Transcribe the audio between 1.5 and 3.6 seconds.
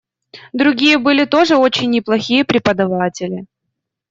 очень неплохие преподаватели..